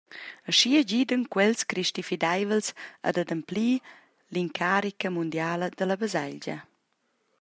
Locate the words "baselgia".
6.01-6.57